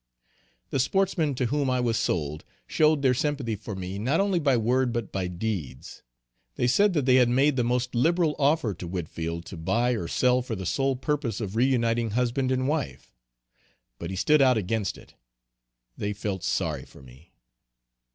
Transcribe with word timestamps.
The 0.71 0.79
sportsmen 0.79 1.35
to 1.35 1.45
whom 1.45 1.69
I 1.69 1.79
was 1.79 1.95
sold, 1.95 2.43
showed 2.65 3.03
their 3.03 3.13
sympathy 3.13 3.55
for 3.55 3.75
me 3.75 3.99
not 3.99 4.19
only 4.19 4.39
by 4.39 4.57
word 4.57 4.91
but 4.91 5.11
by 5.11 5.27
deeds. 5.27 6.01
They 6.55 6.65
said 6.65 6.93
that 6.93 7.05
they 7.05 7.17
had 7.17 7.29
made 7.29 7.55
the 7.55 7.63
most 7.63 7.93
liberal 7.93 8.35
offer 8.39 8.73
to 8.73 8.87
Whitfield, 8.87 9.45
to 9.45 9.57
buy 9.57 9.91
or 9.91 10.07
sell 10.07 10.41
for 10.41 10.55
the 10.55 10.65
sole 10.65 10.95
purpose 10.95 11.39
of 11.39 11.55
reuniting 11.55 12.13
husband 12.17 12.51
and 12.51 12.67
wife. 12.67 13.13
But 13.99 14.09
he 14.09 14.15
stood 14.15 14.41
out 14.41 14.57
against 14.57 14.97
it 14.97 15.13
they 15.95 16.13
felt 16.13 16.43
sorry 16.43 16.83
for 16.85 17.03
me. 17.03 17.35